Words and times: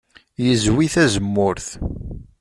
Yezwi 0.45 0.85
tazemmurt. 0.93 1.67